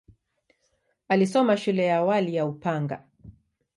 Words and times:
Alisoma 1.09 1.57
shule 1.57 1.85
ya 1.85 1.97
awali 1.97 2.35
ya 2.35 2.45
Upanga. 2.45 3.03